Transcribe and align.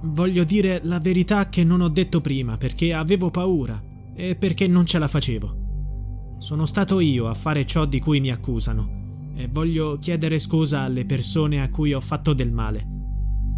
Voglio 0.00 0.44
dire 0.44 0.80
la 0.84 1.00
verità 1.00 1.48
che 1.48 1.64
non 1.64 1.80
ho 1.80 1.88
detto 1.88 2.20
prima 2.20 2.56
perché 2.56 2.94
avevo 2.94 3.30
paura 3.30 3.82
e 4.14 4.36
perché 4.36 4.68
non 4.68 4.86
ce 4.86 4.98
la 4.98 5.08
facevo. 5.08 6.36
Sono 6.38 6.66
stato 6.66 7.00
io 7.00 7.26
a 7.26 7.34
fare 7.34 7.66
ciò 7.66 7.84
di 7.84 7.98
cui 7.98 8.20
mi 8.20 8.30
accusano 8.30 9.32
e 9.34 9.48
voglio 9.50 9.98
chiedere 9.98 10.38
scusa 10.38 10.82
alle 10.82 11.04
persone 11.04 11.62
a 11.62 11.68
cui 11.68 11.92
ho 11.92 12.00
fatto 12.00 12.32
del 12.32 12.52
male. 12.52 12.86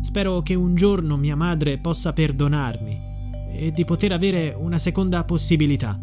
Spero 0.01 0.41
che 0.41 0.55
un 0.55 0.75
giorno 0.75 1.19
mia 1.19 1.37
madre 1.37 1.79
possa 1.79 2.15
perdonarmi 2.15 3.09
e 3.53 3.73
di 3.73 3.85
poter 3.85 4.13
avere 4.13 4.55
una 4.59 4.79
seconda 4.79 5.25
possibilità. 5.25 6.01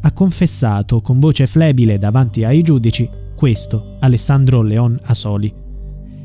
Ha 0.00 0.12
confessato 0.12 1.00
con 1.00 1.20
voce 1.20 1.46
flebile 1.46 1.98
davanti 1.98 2.42
ai 2.42 2.62
giudici 2.62 3.08
questo 3.36 3.96
Alessandro 4.00 4.62
Leon 4.62 4.98
Asoli 5.04 5.59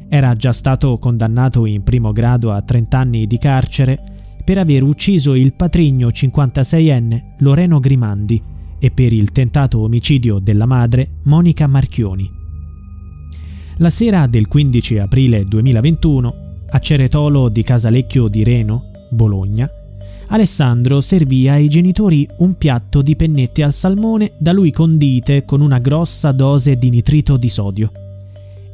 era 0.08 0.36
già 0.36 0.54
stato 0.54 0.98
condannato 0.98 1.66
in 1.66 1.84
primo 1.84 2.12
grado 2.12 2.52
a 2.52 2.62
30 2.62 2.98
anni 2.98 3.28
di 3.28 3.38
carcere 3.38 4.00
per 4.44 4.58
aver 4.60 4.84
ucciso 4.84 5.34
il 5.34 5.54
patrigno 5.54 6.10
56enne 6.10 7.36
Loreno 7.40 7.80
Grimandi 7.80 8.42
e 8.78 8.92
per 8.92 9.12
il 9.12 9.32
tentato 9.32 9.80
omicidio 9.80 10.40
della 10.40 10.66
madre 10.66 11.10
Monica 11.24 11.66
Marchioni. 11.68 12.32
La 13.78 13.90
sera 13.90 14.28
del 14.28 14.48
15 14.48 15.00
aprile 15.00 15.46
2021, 15.46 16.36
a 16.70 16.80
Ceretolo 16.80 17.50
di 17.50 17.64
Casalecchio 17.64 18.28
di 18.28 18.44
Reno, 18.44 18.92
Bologna, 19.10 19.70
Alessandro 20.28 21.02
servì 21.02 21.48
ai 21.50 21.68
genitori 21.68 22.28
un 22.38 22.56
piatto 22.56 23.02
di 23.02 23.16
pennette 23.16 23.64
al 23.64 23.74
salmone 23.74 24.34
da 24.38 24.52
lui 24.52 24.72
condite 24.72 25.46
con 25.46 25.62
una 25.62 25.80
grossa 25.80 26.32
dose 26.32 26.78
di 26.78 26.90
nitrito 26.90 27.38
di 27.38 27.50
sodio. 27.50 27.92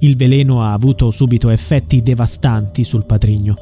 Il 0.03 0.17
veleno 0.17 0.63
ha 0.63 0.73
avuto 0.73 1.11
subito 1.11 1.49
effetti 1.49 2.01
devastanti 2.01 2.83
sul 2.83 3.05
patrigno, 3.05 3.55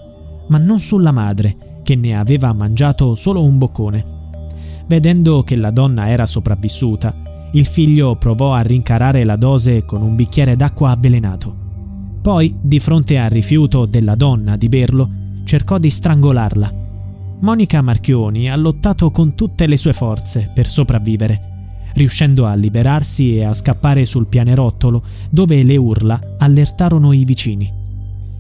ma 0.48 0.58
non 0.58 0.80
sulla 0.80 1.12
madre, 1.12 1.82
che 1.84 1.96
ne 1.96 2.18
aveva 2.18 2.54
mangiato 2.54 3.16
solo 3.16 3.44
un 3.44 3.58
boccone. 3.58 4.06
Vedendo 4.88 5.44
che 5.44 5.58
la 5.58 5.70
donna 5.70 6.08
era 6.08 6.26
sopravvissuta, 6.26 7.50
il 7.52 7.66
figlio 7.66 8.16
provò 8.16 8.54
a 8.54 8.62
rincarare 8.62 9.26
la 9.26 9.36
dose 9.36 9.84
con 9.84 10.02
un 10.02 10.16
bicchiere 10.16 10.56
d'acqua 10.56 10.92
avvelenato. 10.92 11.54
Poi, 12.22 12.56
di 12.62 12.80
fronte 12.80 13.18
al 13.18 13.32
rifiuto 13.32 13.86
della 13.86 14.16
donna 14.16 14.56
di 14.56 14.70
berlo, 14.70 15.10
cercò 15.44 15.78
di 15.78 15.90
strangolarla. 15.90 16.74
Monica 17.42 17.82
Marchioni 17.82 18.50
ha 18.50 18.56
lottato 18.56 19.12
con 19.12 19.36
tutte 19.36 19.68
le 19.68 19.76
sue 19.76 19.92
forze 19.92 20.50
per 20.54 20.68
sopravvivere 20.68 21.59
riuscendo 21.94 22.46
a 22.46 22.54
liberarsi 22.56 23.38
e 23.38 23.44
a 23.44 23.54
scappare 23.54 24.06
sul 24.06 24.28
pianerottolo 24.28 25.04
dove 25.30 25.64
le 25.64 25.78
urla 25.78 26.36
allertarono 26.38 27.14
i 27.14 27.24
vicini. 27.26 27.74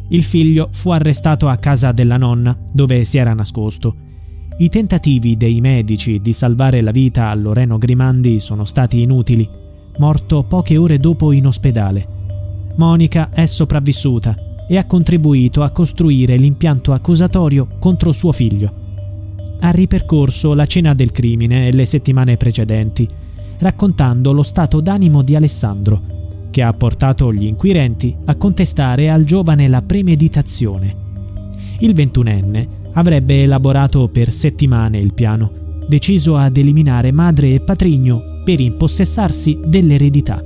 Il 0.09 0.23
figlio 0.23 0.69
fu 0.71 0.89
arrestato 0.89 1.47
a 1.47 1.57
casa 1.57 1.91
della 1.91 2.17
nonna 2.17 2.57
dove 2.71 3.03
si 3.03 3.17
era 3.17 3.33
nascosto. 3.33 3.95
I 4.57 4.69
tentativi 4.69 5.37
dei 5.37 5.61
medici 5.61 6.19
di 6.19 6.33
salvare 6.33 6.81
la 6.81 6.91
vita 6.91 7.29
a 7.29 7.35
Loreno 7.35 7.77
Grimandi 7.77 8.39
sono 8.39 8.65
stati 8.65 9.01
inutili, 9.01 9.47
morto 9.97 10.43
poche 10.43 10.77
ore 10.77 10.97
dopo 10.99 11.31
in 11.31 11.45
ospedale. 11.45 12.17
Monica 12.75 13.29
è 13.31 13.45
sopravvissuta 13.45 14.35
e 14.67 14.77
ha 14.77 14.85
contribuito 14.85 15.63
a 15.63 15.69
costruire 15.69 16.37
l'impianto 16.37 16.91
accusatorio 16.91 17.67
contro 17.79 18.11
suo 18.11 18.31
figlio. 18.31 18.73
Ha 19.59 19.69
ripercorso 19.71 20.53
la 20.53 20.65
cena 20.65 20.93
del 20.93 21.11
crimine 21.11 21.67
e 21.67 21.73
le 21.73 21.85
settimane 21.85 22.37
precedenti 22.37 23.07
raccontando 23.59 24.31
lo 24.31 24.43
stato 24.43 24.81
d'animo 24.81 25.21
di 25.21 25.35
Alessandro, 25.35 26.01
che 26.49 26.61
ha 26.61 26.73
portato 26.73 27.31
gli 27.31 27.45
inquirenti 27.45 28.15
a 28.25 28.35
contestare 28.35 29.09
al 29.09 29.23
giovane 29.23 29.67
la 29.67 29.81
premeditazione. 29.81 31.07
Il 31.79 31.93
ventunenne 31.93 32.77
avrebbe 32.93 33.43
elaborato 33.43 34.07
per 34.09 34.33
settimane 34.33 34.99
il 34.99 35.13
piano, 35.13 35.51
deciso 35.87 36.35
ad 36.35 36.57
eliminare 36.57 37.11
madre 37.11 37.53
e 37.53 37.61
patrigno 37.61 38.41
per 38.43 38.59
impossessarsi 38.59 39.59
dell'eredità. 39.65 40.43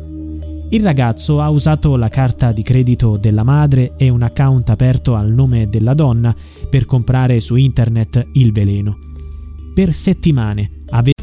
Il 0.69 0.81
ragazzo 0.81 1.39
ha 1.39 1.49
usato 1.49 1.95
la 1.95 2.09
carta 2.09 2.51
di 2.51 2.63
credito 2.63 3.17
della 3.17 3.43
madre 3.43 3.93
e 3.95 4.09
un 4.09 4.23
account 4.23 4.69
aperto 4.69 5.13
al 5.13 5.31
nome 5.31 5.69
della 5.69 5.93
donna 5.93 6.35
per 6.69 6.85
comprare 6.85 7.39
su 7.39 7.55
internet 7.55 8.27
il 8.33 8.51
veleno. 8.51 8.97
Per 9.73 9.93
settimane 9.93 10.71
aveva 10.89 11.22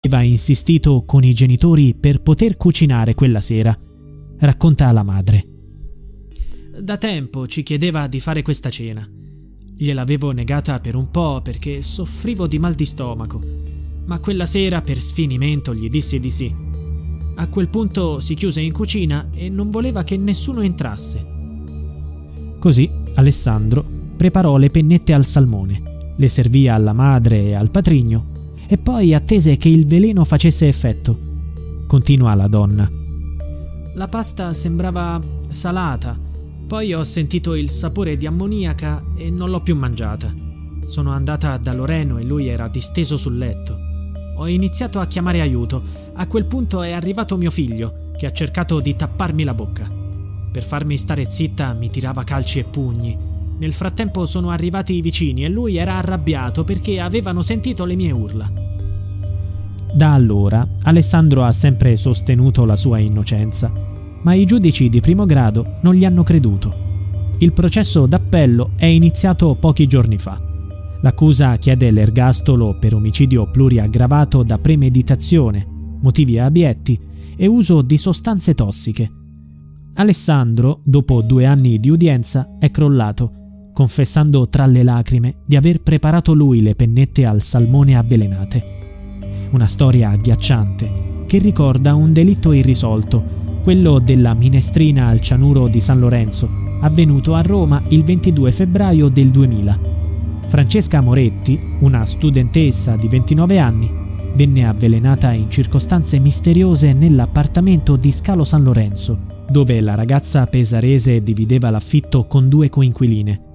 Aveva 0.00 0.22
insistito 0.22 1.02
con 1.04 1.24
i 1.24 1.34
genitori 1.34 1.92
per 1.94 2.22
poter 2.22 2.56
cucinare 2.56 3.14
quella 3.14 3.40
sera, 3.40 3.76
racconta 4.38 4.92
la 4.92 5.02
madre. 5.02 5.46
Da 6.80 6.96
tempo 6.96 7.48
ci 7.48 7.64
chiedeva 7.64 8.06
di 8.06 8.20
fare 8.20 8.42
questa 8.42 8.70
cena. 8.70 9.08
Gliel'avevo 9.76 10.30
negata 10.30 10.78
per 10.78 10.94
un 10.94 11.10
po' 11.10 11.40
perché 11.42 11.82
soffrivo 11.82 12.46
di 12.46 12.60
mal 12.60 12.74
di 12.74 12.84
stomaco, 12.84 13.42
ma 14.06 14.20
quella 14.20 14.46
sera 14.46 14.82
per 14.82 15.00
sfinimento 15.00 15.74
gli 15.74 15.88
dissi 15.88 16.20
di 16.20 16.30
sì. 16.30 16.54
A 17.34 17.48
quel 17.48 17.68
punto 17.68 18.20
si 18.20 18.34
chiuse 18.34 18.60
in 18.60 18.72
cucina 18.72 19.30
e 19.32 19.48
non 19.48 19.70
voleva 19.70 20.04
che 20.04 20.16
nessuno 20.16 20.60
entrasse. 20.60 21.26
Così 22.60 22.88
Alessandro 23.14 23.84
preparò 24.16 24.58
le 24.58 24.70
pennette 24.70 25.12
al 25.12 25.24
salmone, 25.24 26.14
le 26.16 26.28
servì 26.28 26.68
alla 26.68 26.92
madre 26.92 27.46
e 27.46 27.54
al 27.54 27.70
patrigno 27.70 28.36
e 28.68 28.76
poi 28.76 29.14
attese 29.14 29.56
che 29.56 29.70
il 29.70 29.86
veleno 29.86 30.24
facesse 30.24 30.68
effetto. 30.68 31.18
Continua 31.86 32.34
la 32.34 32.48
donna. 32.48 32.88
La 33.94 34.08
pasta 34.08 34.52
sembrava 34.52 35.20
salata, 35.48 36.16
poi 36.66 36.92
ho 36.92 37.02
sentito 37.02 37.54
il 37.54 37.70
sapore 37.70 38.18
di 38.18 38.26
ammoniaca 38.26 39.02
e 39.16 39.30
non 39.30 39.48
l'ho 39.48 39.62
più 39.62 39.74
mangiata. 39.74 40.30
Sono 40.84 41.12
andata 41.12 41.56
da 41.56 41.72
Loreno 41.72 42.18
e 42.18 42.24
lui 42.24 42.46
era 42.46 42.68
disteso 42.68 43.16
sul 43.16 43.38
letto. 43.38 43.74
Ho 44.36 44.46
iniziato 44.46 45.00
a 45.00 45.06
chiamare 45.06 45.40
aiuto. 45.40 45.82
A 46.12 46.26
quel 46.26 46.44
punto 46.44 46.82
è 46.82 46.92
arrivato 46.92 47.38
mio 47.38 47.50
figlio, 47.50 48.10
che 48.18 48.26
ha 48.26 48.32
cercato 48.32 48.80
di 48.80 48.94
tapparmi 48.94 49.44
la 49.44 49.54
bocca. 49.54 49.90
Per 50.52 50.62
farmi 50.62 50.98
stare 50.98 51.30
zitta 51.30 51.72
mi 51.72 51.88
tirava 51.88 52.22
calci 52.22 52.58
e 52.58 52.64
pugni. 52.64 53.16
Nel 53.58 53.72
frattempo 53.72 54.24
sono 54.24 54.50
arrivati 54.50 54.94
i 54.94 55.00
vicini 55.00 55.44
e 55.44 55.48
lui 55.48 55.76
era 55.76 55.96
arrabbiato 55.96 56.64
perché 56.64 57.00
avevano 57.00 57.42
sentito 57.42 57.84
le 57.84 57.96
mie 57.96 58.12
urla. 58.12 58.50
Da 59.92 60.12
allora 60.12 60.66
Alessandro 60.82 61.44
ha 61.44 61.52
sempre 61.52 61.96
sostenuto 61.96 62.64
la 62.64 62.76
sua 62.76 62.98
innocenza, 62.98 63.72
ma 64.22 64.34
i 64.34 64.44
giudici 64.44 64.88
di 64.88 65.00
primo 65.00 65.26
grado 65.26 65.78
non 65.82 65.94
gli 65.94 66.04
hanno 66.04 66.22
creduto. 66.22 66.86
Il 67.38 67.52
processo 67.52 68.06
d'appello 68.06 68.72
è 68.76 68.86
iniziato 68.86 69.56
pochi 69.56 69.86
giorni 69.86 70.18
fa. 70.18 70.40
L'accusa 71.00 71.56
chiede 71.56 71.90
l'ergastolo 71.90 72.76
per 72.78 72.94
omicidio 72.94 73.50
pluriaggravato 73.50 74.42
da 74.42 74.58
premeditazione, 74.58 75.66
motivi 76.00 76.38
abietti 76.38 76.98
e 77.36 77.46
uso 77.46 77.82
di 77.82 77.96
sostanze 77.96 78.54
tossiche. 78.54 79.10
Alessandro, 79.94 80.80
dopo 80.84 81.22
due 81.22 81.44
anni 81.44 81.80
di 81.80 81.88
udienza, 81.88 82.56
è 82.58 82.70
crollato, 82.70 83.37
confessando 83.78 84.48
tra 84.48 84.66
le 84.66 84.82
lacrime 84.82 85.34
di 85.44 85.54
aver 85.54 85.80
preparato 85.82 86.34
lui 86.34 86.62
le 86.62 86.74
pennette 86.74 87.24
al 87.24 87.42
salmone 87.42 87.96
avvelenate. 87.96 88.64
Una 89.52 89.68
storia 89.68 90.10
agghiacciante 90.10 91.22
che 91.28 91.38
ricorda 91.38 91.94
un 91.94 92.12
delitto 92.12 92.50
irrisolto, 92.50 93.22
quello 93.62 94.00
della 94.00 94.34
minestrina 94.34 95.06
al 95.06 95.20
cianuro 95.20 95.68
di 95.68 95.78
San 95.78 96.00
Lorenzo, 96.00 96.48
avvenuto 96.80 97.34
a 97.36 97.42
Roma 97.42 97.80
il 97.90 98.02
22 98.02 98.50
febbraio 98.50 99.06
del 99.06 99.30
2000. 99.30 99.78
Francesca 100.48 101.00
Moretti, 101.00 101.76
una 101.78 102.04
studentessa 102.04 102.96
di 102.96 103.06
29 103.06 103.58
anni, 103.60 103.88
venne 104.34 104.66
avvelenata 104.66 105.30
in 105.30 105.48
circostanze 105.48 106.18
misteriose 106.18 106.92
nell'appartamento 106.92 107.94
di 107.94 108.10
Scalo 108.10 108.42
San 108.42 108.64
Lorenzo, 108.64 109.16
dove 109.48 109.80
la 109.80 109.94
ragazza 109.94 110.46
pesarese 110.46 111.22
divideva 111.22 111.70
l'affitto 111.70 112.26
con 112.26 112.48
due 112.48 112.68
coinquiline. 112.68 113.46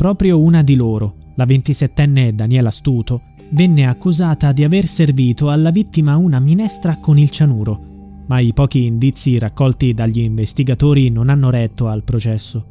Proprio 0.00 0.40
una 0.40 0.62
di 0.62 0.76
loro, 0.76 1.16
la 1.34 1.44
27enne 1.44 2.30
Daniela 2.30 2.70
Stuto, 2.70 3.20
venne 3.50 3.84
accusata 3.84 4.50
di 4.52 4.64
aver 4.64 4.86
servito 4.86 5.50
alla 5.50 5.70
vittima 5.70 6.16
una 6.16 6.40
minestra 6.40 6.96
con 6.96 7.18
il 7.18 7.28
cianuro, 7.28 8.24
ma 8.26 8.38
i 8.38 8.54
pochi 8.54 8.86
indizi 8.86 9.36
raccolti 9.36 9.92
dagli 9.92 10.20
investigatori 10.20 11.10
non 11.10 11.28
hanno 11.28 11.50
retto 11.50 11.86
al 11.86 12.02
processo. 12.02 12.64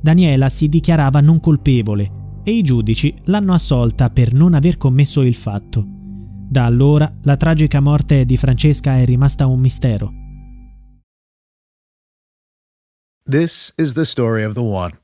Daniela 0.00 0.48
si 0.48 0.70
dichiarava 0.70 1.20
non 1.20 1.38
colpevole 1.38 2.40
e 2.42 2.52
i 2.52 2.62
giudici 2.62 3.14
l'hanno 3.24 3.52
assolta 3.52 4.08
per 4.08 4.32
non 4.32 4.54
aver 4.54 4.78
commesso 4.78 5.20
il 5.20 5.34
fatto. 5.34 5.84
Da 5.86 6.64
allora 6.64 7.14
la 7.24 7.36
tragica 7.36 7.80
morte 7.80 8.24
di 8.24 8.38
Francesca 8.38 8.96
è 8.96 9.04
rimasta 9.04 9.44
un 9.44 9.60
mistero. 9.60 10.12
This 13.28 13.70
is 13.76 13.92
the 13.92 14.06
story 14.06 14.44
of 14.44 14.54
the 14.54 14.60
one. 14.60 15.03